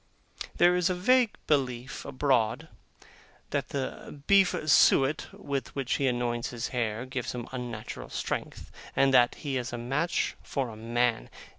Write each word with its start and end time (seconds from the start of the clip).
There 0.57 0.75
is 0.75 0.89
a 0.89 0.95
vague 0.95 1.37
belief 1.45 2.05
abroad, 2.05 2.69
that 3.51 3.69
the 3.69 4.19
beef 4.25 4.55
suet 4.67 5.27
with 5.31 5.75
which 5.75 5.93
he 5.97 6.07
anoints 6.07 6.49
his 6.49 6.69
hair 6.69 7.05
gives 7.05 7.33
him 7.33 7.47
unnatural 7.51 8.09
strength, 8.09 8.71
and 8.95 9.13
that 9.13 9.35
he 9.35 9.57
is 9.57 9.71
a 9.71 9.77
match 9.77 10.35
for 10.41 10.69
a 10.69 10.75
man. 10.75 11.29